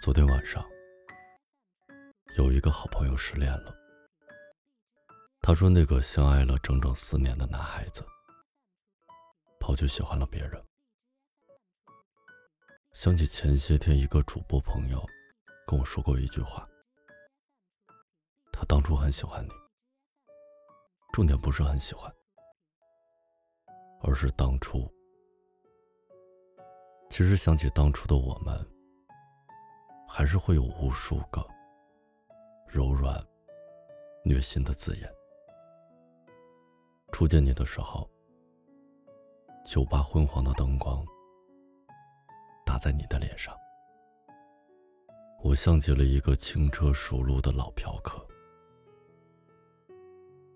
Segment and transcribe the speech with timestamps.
[0.00, 0.66] 昨天晚上，
[2.38, 3.74] 有一个好朋友失恋了。
[5.42, 8.02] 他说，那个相爱了整整四年的男孩子，
[9.58, 10.52] 跑去喜欢了别人。
[12.94, 15.06] 想起前些天一个主播朋友
[15.66, 16.66] 跟我说过一句话：
[18.54, 19.50] 他当初很喜欢你，
[21.12, 22.10] 重点不是很喜欢，
[24.02, 24.90] 而是当初。
[27.10, 28.69] 其实想起当初的我们。
[30.12, 31.40] 还是会有无数个
[32.66, 33.24] 柔软、
[34.24, 35.08] 虐心的字眼。
[37.12, 38.10] 初见你的时候，
[39.64, 41.06] 酒吧昏黄的灯光
[42.66, 43.56] 打在你的脸上，
[45.44, 48.26] 我像极了一个轻车熟路的老嫖客。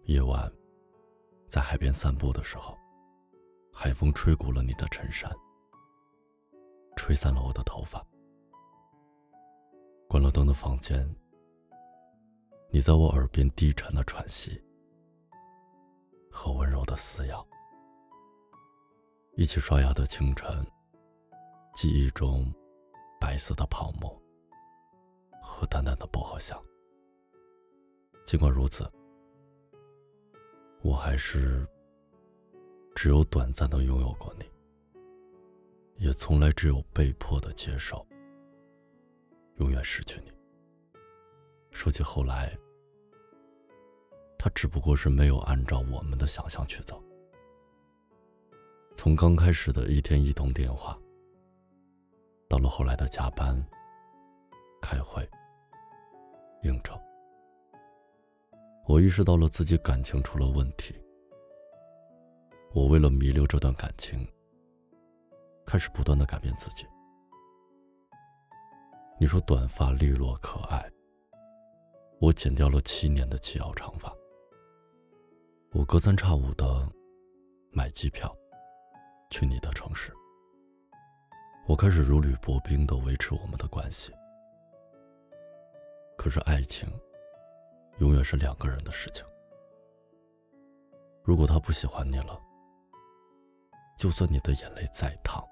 [0.07, 0.53] 夜晚，
[1.49, 2.77] 在海边散步的时候，
[3.73, 5.31] 海风吹鼓了你的衬衫，
[6.97, 8.05] 吹散了我的头发。
[10.15, 11.05] 关了灯的房间，
[12.71, 14.63] 你在我耳边低沉的喘息
[16.31, 17.45] 和温柔的撕咬。
[19.35, 20.49] 一起刷牙的清晨，
[21.75, 22.49] 记忆中
[23.21, 24.09] 白色的泡沫
[25.43, 26.57] 和淡淡的薄荷香。
[28.25, 28.89] 尽管如此，
[30.81, 31.67] 我还是
[32.95, 34.45] 只有短暂的拥有过你，
[35.97, 38.07] 也从来只有被迫的接受。
[39.57, 40.33] 永远失去你。
[41.71, 42.57] 说起后来，
[44.39, 47.03] 他只不过是没有按照我们的想象去走。
[48.97, 50.99] 从刚开始的一天一通电话，
[52.49, 53.61] 到了后来的加班、
[54.81, 55.29] 开会、
[56.63, 56.97] 应酬，
[58.87, 60.95] 我意识到了自己感情出了问题。
[62.73, 64.27] 我为了弥留这段感情，
[65.67, 66.87] 开始不断的改变自己。
[69.17, 70.91] 你说短发利落可爱，
[72.21, 74.13] 我剪掉了七年的齐腰长发。
[75.73, 76.67] 我隔三差五的
[77.73, 78.37] 买机票
[79.31, 80.13] 去你的城市。
[81.67, 84.13] 我开始如履薄冰的维持我们的关系。
[86.19, 86.89] 可是爱情
[87.99, 89.25] 永远是两个人的事情。
[91.23, 92.39] 如果他不喜欢你了，
[93.97, 95.43] 就算你的眼泪再烫，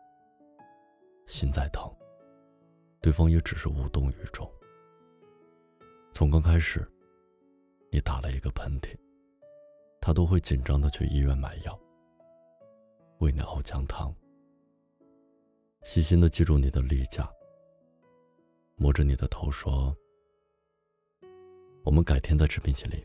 [1.27, 1.91] 心再疼。
[3.03, 4.49] 对方也只是无动于衷。
[6.15, 6.89] 从刚开始，
[7.91, 8.97] 你打了一个喷嚏，
[10.01, 11.77] 他都会紧张的去医院买药，
[13.19, 14.15] 为你熬姜汤，
[15.83, 17.29] 细心的记住你的例假，
[18.77, 19.97] 摸着你的头说
[21.85, 23.05] ：“我们改天再吃冰淇淋，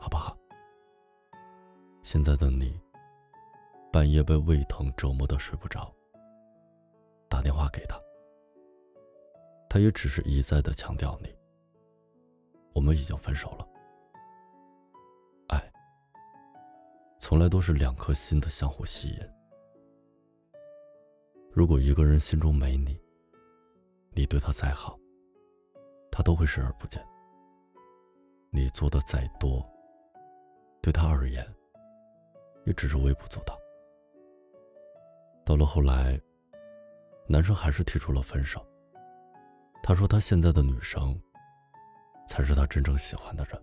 [0.00, 0.34] 好不好？”
[2.02, 2.80] 现在的你，
[3.92, 5.94] 半夜被胃疼折磨的睡不着，
[7.28, 8.00] 打电话给他。
[9.76, 11.28] 他也只是一再的强调你，
[12.72, 13.68] 我们已经分手了。
[15.48, 15.70] 爱，
[17.18, 19.18] 从来都是两颗心的相互吸引。
[21.52, 22.98] 如果一个人心中没你，
[24.14, 24.98] 你对他再好，
[26.10, 27.06] 他都会视而不见。
[28.48, 29.62] 你做的再多，
[30.80, 31.46] 对他而言，
[32.64, 33.54] 也只是微不足道。
[35.44, 36.18] 到了后来，
[37.28, 38.66] 男生还是提出了分手。
[39.86, 41.16] 他说：“他现在的女生，
[42.26, 43.62] 才是他真正喜欢的人。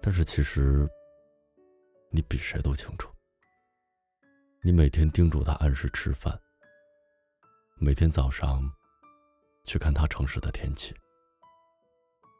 [0.00, 0.88] 但是其实，
[2.10, 3.10] 你比谁都清楚。
[4.62, 6.34] 你每天叮嘱他按时吃饭，
[7.76, 8.62] 每天早上
[9.64, 10.94] 去看他城市的天气，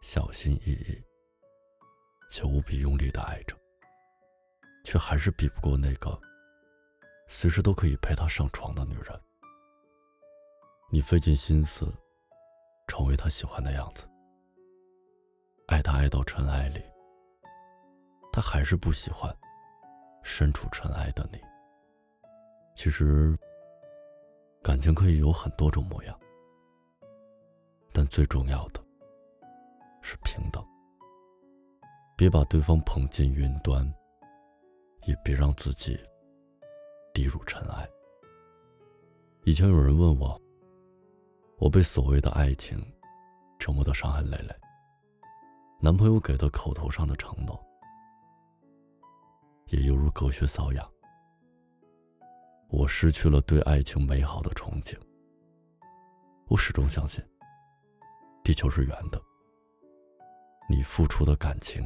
[0.01, 1.05] 小心翼翼
[2.31, 3.55] 且无比用力的爱着，
[4.83, 6.19] 却还是比不过那个
[7.27, 9.21] 随时都可以陪他上床的女人。”
[10.91, 11.93] 你费尽心思，
[12.87, 14.09] 成为他喜欢的样子，
[15.67, 16.83] 爱他爱到尘埃里，
[18.33, 19.31] 他还是不喜欢
[20.23, 21.39] 身处尘埃的你。
[22.75, 23.39] 其实，
[24.63, 26.19] 感情可以有很多种模样，
[27.93, 28.83] 但最重要的
[30.01, 30.65] 是平等。
[32.17, 33.87] 别把对方捧进云端，
[35.07, 36.01] 也别让自己
[37.13, 37.87] 低入尘埃。
[39.45, 40.41] 以前有人问我。
[41.59, 42.81] 我被所谓的爱情
[43.59, 44.55] 折磨得伤痕累累。
[45.81, 47.61] 男朋友给的口头上的承诺，
[49.67, 50.89] 也犹如隔靴搔痒。
[52.69, 54.97] 我失去了对爱情美好的憧憬。
[56.47, 57.23] 我始终相信，
[58.45, 59.21] 地球是圆的。
[60.69, 61.83] 你付出的感情，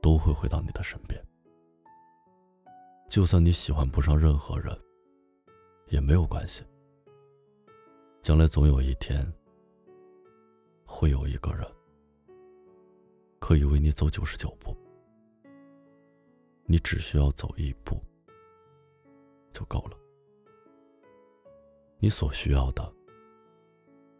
[0.00, 1.22] 都会回到你的身边。
[3.08, 4.76] 就算你喜欢不上任何人，
[5.88, 6.64] 也没有关系。
[8.22, 9.20] 将来总有一天，
[10.84, 11.66] 会有一个人
[13.40, 14.76] 可以为你走九十九步，
[16.64, 18.00] 你只需要走一步
[19.52, 19.96] 就够了。
[21.98, 22.94] 你所需要的，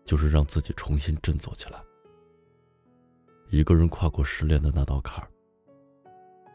[0.05, 1.81] 就是让自己重新振作起来。
[3.51, 5.31] 一个人跨过失恋的那道坎儿，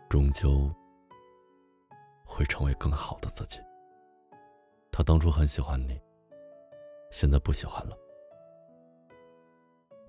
[0.09, 0.69] 终究
[2.25, 3.57] 会成为更好的自己。
[4.91, 5.97] 他当初很喜欢你，
[7.09, 7.97] 现在不喜欢了。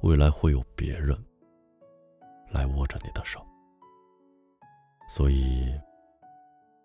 [0.03, 1.17] 未来会有别人
[2.51, 3.45] 来握着你的手，
[5.09, 5.73] 所以，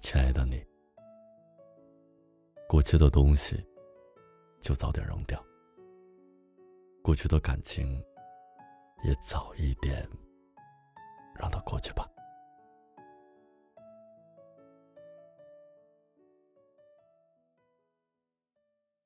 [0.02, 0.66] 亲爱的你，
[2.68, 3.64] 过去的东西
[4.62, 5.44] 就早点扔掉，
[7.04, 8.04] 过去的感情。
[9.04, 10.10] 也早一点
[11.36, 12.10] 让它过去吧。